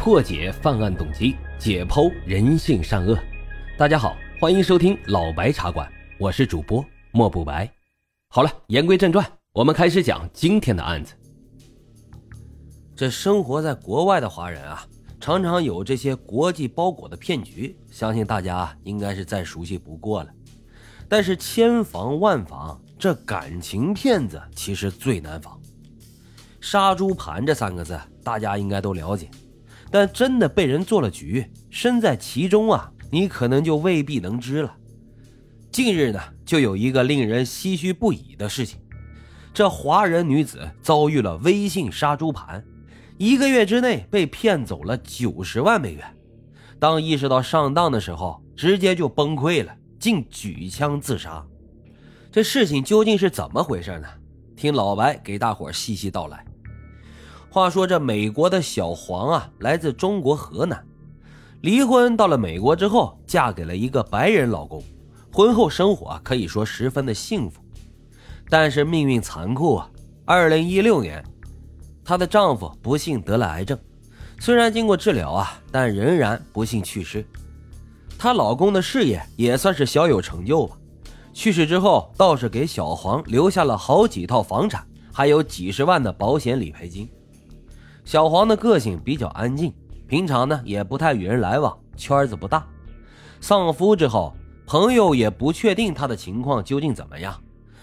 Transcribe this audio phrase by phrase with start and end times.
[0.00, 3.18] 破解犯案动机，解剖人性善恶。
[3.76, 5.86] 大家好，欢迎收听老白茶馆，
[6.18, 7.70] 我是主播莫不白。
[8.28, 11.12] 好了，言归正传，我们开始讲今天的案子。
[12.96, 14.86] 这生活在国外的华人啊，
[15.20, 20.30] 常常有这些国际包裹的骗局，相信大家应该是再熟悉不过了。
[21.10, 25.60] 但是千防万防，这感情骗子其实最难防。
[26.58, 29.28] 杀猪盘这三个字，大家应该都了解。
[29.90, 34.76] 但真的被人做了局，身在其中啊，你可能就未必能知了。
[35.72, 38.78] 近日呢，就有一个令人唏嘘不已的事情：
[39.52, 42.64] 这华人女子遭遇了微信杀猪盘，
[43.18, 46.04] 一个月之内被骗走了九十万美元。
[46.78, 51.44] 当意识到上当的时候，直接就崩溃了，竟举枪自杀。
[52.32, 54.08] 这事情究竟是怎么回事呢？
[54.56, 56.44] 听老白给大伙细细道来。
[57.52, 60.86] 话说这美国的小黄啊，来自中国河南，
[61.62, 64.80] 离婚到了美国之后，嫁给了一个白人老公，
[65.32, 67.60] 婚后生活可以说十分的幸福。
[68.48, 69.90] 但是命运残酷啊，
[70.24, 71.24] 二零一六年，
[72.04, 73.76] 她的丈夫不幸得了癌症，
[74.38, 77.26] 虽然经过治疗啊，但仍然不幸去世。
[78.16, 80.76] 她老公的事业也算是小有成就吧，
[81.32, 87.08] 去世之后倒是给小黄留下了好几套房产，还有几十万的保险理赔金。
[88.10, 89.72] 小黄的个性比较安静，
[90.08, 92.66] 平常呢也不太与人来往，圈子不大。
[93.40, 94.34] 丧夫之后，
[94.66, 97.40] 朋友也不确定他的情况究竟怎么样。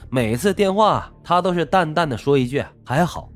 [0.09, 3.29] 每次电话，他都是淡淡的说一句“还好”。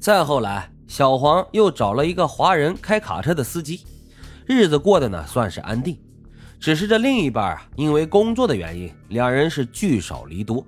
[0.00, 3.84] 再后来，小黄又找了一个华人开卡车的司机，
[4.46, 6.00] 日子过得呢算是安定。
[6.58, 10.64] 只是这另一半啊，因为工作的原因，两人是聚少离多。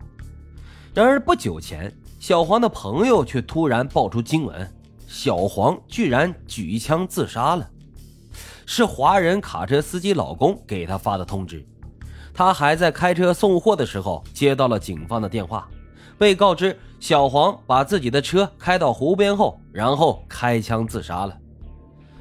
[0.92, 4.70] 然而不久前，小黄的朋友却突然爆出惊闻。
[5.10, 7.66] 小黄居然举枪自杀了，
[8.66, 11.66] 是华人卡车司机老公给他发的通知。
[12.34, 15.66] 他还在开车送货的时候接到了警方的电话，
[16.18, 21.34] 被告知小黄把自己的车开到湖边后，然后开枪自杀了。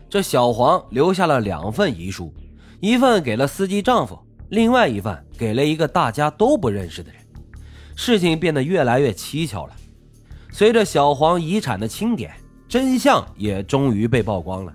[0.10, 2.34] 这小黄留下了两份遗书，
[2.80, 4.18] 一份给了司机丈夫，
[4.48, 7.22] 另外一份给了一个大家都不认识的人。
[7.98, 9.76] 事情变得越来越蹊跷了。
[10.54, 12.34] 随着小黄遗产的清点。
[12.68, 14.74] 真相也终于被曝光了，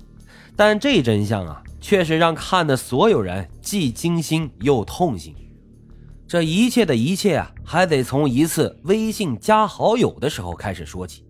[0.56, 5.34] 但这真相啊，却是让看的所有人既惊心又痛心。
[6.26, 11.26] 这一切的一切啊，还得从一次微信加好友的时候开始说起。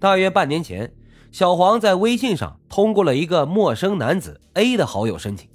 [0.00, 0.92] 大约半年前，
[1.30, 5.48] 小黄在微信上通过了一个陌生男子 A 的好友申请，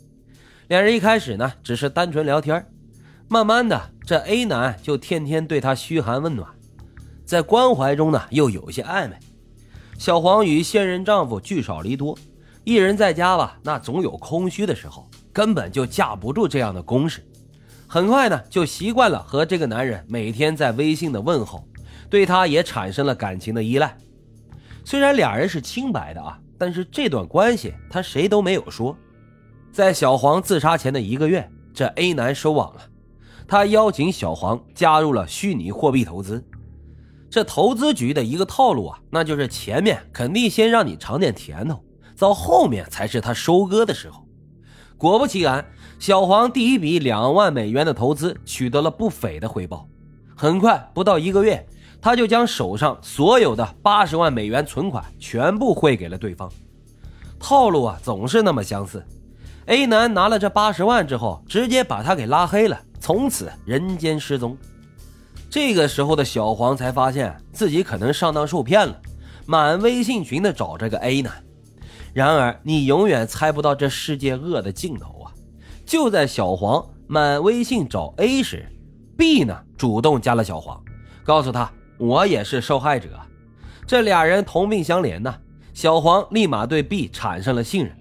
[0.69, 2.65] 两人一开始呢，只是单纯聊天，
[3.27, 6.49] 慢慢的，这 A 男就天天对她嘘寒问暖，
[7.25, 9.17] 在关怀中呢，又有些暧昧。
[9.97, 12.17] 小黄与现任丈夫聚少离多，
[12.63, 17.23] 一人在家吧，那总有空虚的时候，根本就架不住这样的攻势。
[17.87, 21.63] 很快呢，就习惯了和这个男人每天在微信的问候，
[22.09, 23.95] 对他也产生了感情的依赖。
[24.83, 28.97] 虽然俩人是清白的啊，但是这段关系他谁都没有说。
[29.71, 32.81] 在小黄自杀前的一个月，这 A 男收网了，
[33.47, 36.43] 他邀请小黄加入了虚拟货币投资。
[37.33, 41.83] 这投资局的一个套路啊，那就是前面肯定先让你尝点甜头，
[42.15, 44.23] 到后面才是他收割的时候。
[44.99, 45.65] 果不其然，
[45.97, 49.89] 小黄第一笔两万美元的投资取得了不菲的回报。
[50.37, 51.65] 很快，不到一个月，
[51.99, 56.47] 他就将手上所有的八十万美元存款全部汇给了对方。
[57.39, 59.03] 套路啊，总是那么相似。
[59.65, 64.55] A 男拿了这八十万之后，直接把他给拉黑了，从此人间失踪。
[65.53, 68.99] 这个时候的小黄才发现自己可能上当受骗了，
[69.45, 71.31] 满微信群的找这个 A 男。
[72.11, 75.29] 然而你永远猜不到这世界恶的尽头啊！
[75.85, 78.67] 就在小黄满微信找 A 时
[79.15, 80.83] ，B 呢主动加了小黄，
[81.23, 83.09] 告诉他我也是受害者。
[83.85, 85.35] 这俩人同病相怜呢，
[85.71, 87.95] 小黄立马对 B 产生了信任。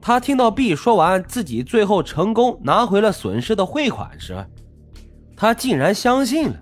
[0.00, 4.42] 他听到 B 说完自己最后成功拿回了损失的汇款时，
[5.36, 6.60] 他竟然相信了。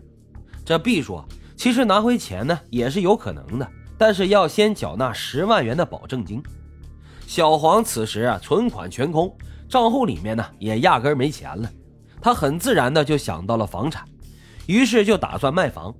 [0.64, 1.26] 这 B 说
[1.56, 3.68] ：“其实拿回钱呢也是有可能的，
[3.98, 6.42] 但是要先缴纳十万元的保证金。”
[7.26, 9.34] 小黄此时啊存款全空，
[9.68, 11.70] 账户里面呢也压根没钱了。
[12.20, 14.04] 他很自然的就想到了房产，
[14.66, 15.94] 于是就打算卖房。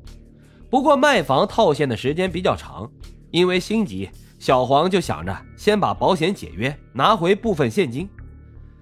[0.71, 2.91] 不过卖房套现的时间比较长，
[3.31, 8.09] 因为心急，小黄就想着先把保险解约，拿回部分现金。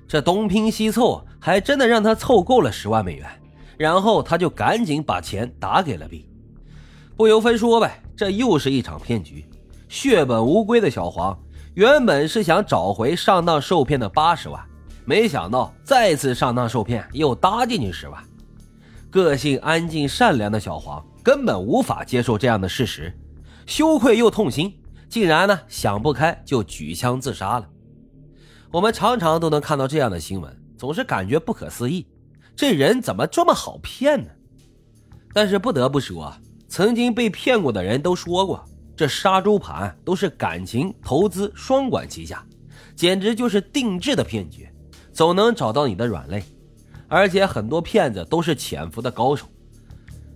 [0.07, 3.40] 这东拼西凑，还真的让他凑够了十万美元。
[3.81, 6.29] 然后他就赶紧把钱打给了 B，
[7.17, 9.43] 不由分说呗，这又是一场骗局。
[9.89, 11.35] 血本无归的小黄，
[11.73, 14.63] 原本是想找回上当受骗的八十万，
[15.07, 18.23] 没想到再次上当受骗，又搭进去十万。
[19.09, 23.19] 个性安静善良的小黄根本无法接受这样的事实，
[23.65, 24.79] 羞愧又痛心，
[25.09, 27.67] 竟然呢想不开就举枪自杀了。
[28.71, 32.07] 我们常常都能看到这样的新闻，总是感觉不可思议，
[32.61, 34.29] 这人怎么这么好骗呢？
[35.33, 36.31] 但是不得不说，
[36.69, 38.63] 曾经被骗过的人都说过，
[38.95, 42.45] 这杀猪盘都是感情投资双管齐下，
[42.95, 44.69] 简直就是定制的骗局，
[45.11, 46.45] 总能找到你的软肋。
[47.09, 49.47] 而且很多骗子都是潜伏的高手，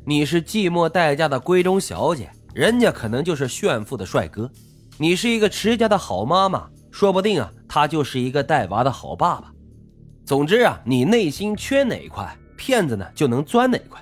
[0.06, 4.48] 你是寂寞待嫁的闺中小姐，人家可能就是炫富的帅哥；
[4.96, 9.52] 你是一个持家的好妈妈，说不定啊，他就是一个带娃的好爸爸。
[10.24, 14.00] 总之啊，你内心缺哪一块，骗子呢就能钻哪块。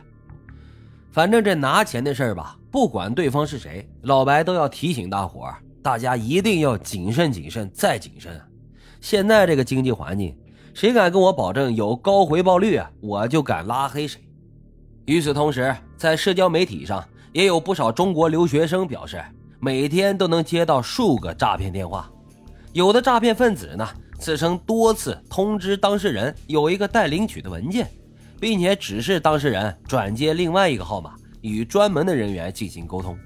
[1.11, 8.41] 反正这拿钱的事儿吧，不管对方是谁，老白都要提醒大伙儿，大家一定要谨慎、谨慎再谨慎。
[9.01, 10.37] 现在这个经济环境。
[10.75, 12.91] 谁敢跟我保证有高回报率啊？
[13.03, 14.19] 我就敢拉黑谁。
[15.05, 19.23] 与此同时，在社交媒体上也有不少中国留学生表示，
[19.61, 22.11] 每天都能接到数个诈骗电话。
[22.73, 23.87] 有的诈骗分子呢，
[24.23, 27.91] 自称多次通知当事人有一个待领取的文件，
[28.39, 33.19] 并且指示当事人转接另外一个号码，与专门的人员进行沟通。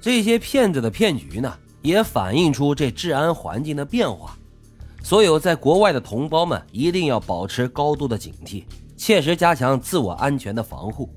[0.00, 4.38] 这些骗子的骗局呢，也反映出这治安环境的变化。
[5.02, 8.62] 所有在国外的同胞们一定要保持高度的警惕，
[8.96, 11.10] 切实加强自我安全的防护。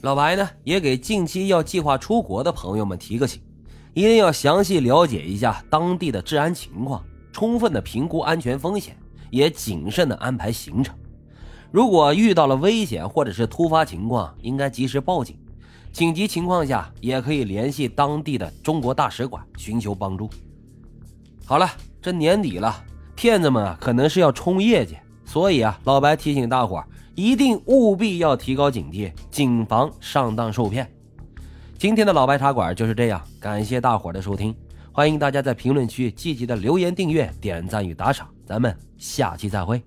[0.00, 3.40] 老白呢，也给近期要计划出国的朋友们提个醒，
[3.94, 7.04] 一定要详细了解一下当地的治安情况，
[7.36, 8.96] 充分的评估安全风险，
[9.28, 10.96] 也谨慎的安排行程。
[11.70, 15.36] 如果遇到了危险或者是突发情况，应该及时报警。
[15.92, 20.30] 紧急情况下，也可以联系当地的中国大使馆寻求帮助。
[21.44, 21.68] 好了。
[22.00, 22.72] 这年底了，
[23.16, 30.88] 骗子们啊可能是要冲业绩，所以啊，老白提醒大伙儿一定务必要提高警惕，谨防上当受骗。
[31.76, 34.54] 今天的老白茶馆就是这样，感谢大伙儿的收听，
[34.96, 39.82] 欢迎大家在评论区积极的留言、订阅、点赞与打赏，咱们下期再会。